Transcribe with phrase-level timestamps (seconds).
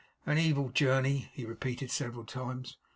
[0.25, 2.75] 'An evil journey,' he repeated several times.